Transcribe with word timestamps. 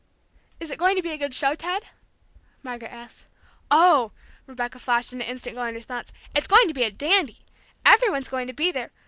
"Is 0.59 0.71
it 0.71 0.79
going 0.79 0.95
to 0.95 1.03
be 1.03 1.11
a 1.11 1.17
good 1.19 1.31
show, 1.31 1.53
Ted?" 1.53 1.83
Margaret 2.63 2.91
asked. 2.91 3.27
"Oh," 3.69 4.11
Rebecca 4.47 4.79
flashed 4.79 5.13
into 5.13 5.29
instant 5.29 5.55
glowing 5.55 5.75
response. 5.75 6.11
"It's 6.33 6.47
going 6.47 6.67
to 6.67 6.73
be 6.73 6.81
a 6.85 6.89
dandy! 6.91 7.45
Every 7.85 8.09
one's 8.09 8.27
going 8.27 8.47
to 8.47 8.53
be 8.53 8.71
there! 8.71 8.89